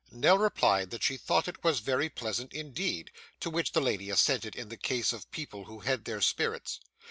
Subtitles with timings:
[0.09, 4.55] Nell replied that she thought it was very pleasant indeed, to which the lady assented
[4.55, 6.79] in the case of people who had their spirits.